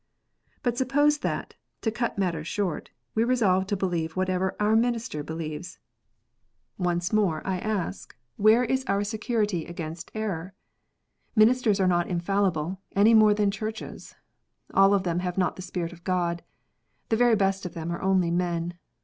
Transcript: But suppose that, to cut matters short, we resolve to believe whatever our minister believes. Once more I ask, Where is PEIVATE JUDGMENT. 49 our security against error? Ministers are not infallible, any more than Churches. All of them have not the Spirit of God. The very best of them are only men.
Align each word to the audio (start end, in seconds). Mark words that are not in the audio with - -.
But 0.63 0.79
suppose 0.79 1.19
that, 1.19 1.53
to 1.81 1.91
cut 1.91 2.17
matters 2.17 2.47
short, 2.47 2.89
we 3.13 3.23
resolve 3.23 3.67
to 3.67 3.77
believe 3.77 4.15
whatever 4.15 4.55
our 4.59 4.75
minister 4.75 5.21
believes. 5.21 5.77
Once 6.79 7.13
more 7.13 7.45
I 7.45 7.59
ask, 7.59 8.17
Where 8.35 8.63
is 8.63 8.79
PEIVATE 8.79 8.79
JUDGMENT. 8.79 8.87
49 8.87 8.97
our 8.97 9.03
security 9.03 9.65
against 9.67 10.11
error? 10.15 10.53
Ministers 11.35 11.79
are 11.79 11.87
not 11.87 12.07
infallible, 12.07 12.81
any 12.95 13.13
more 13.13 13.35
than 13.35 13.51
Churches. 13.51 14.15
All 14.73 14.95
of 14.95 15.03
them 15.03 15.19
have 15.19 15.37
not 15.37 15.55
the 15.55 15.61
Spirit 15.61 15.93
of 15.93 16.03
God. 16.03 16.41
The 17.09 17.15
very 17.15 17.35
best 17.35 17.67
of 17.67 17.75
them 17.75 17.91
are 17.91 18.01
only 18.01 18.31
men. 18.31 18.73